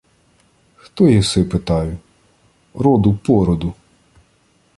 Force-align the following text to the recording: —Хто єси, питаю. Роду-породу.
—Хто 0.75 1.07
єси, 1.07 1.43
питаю. 1.43 1.97
Роду-породу. 2.73 3.73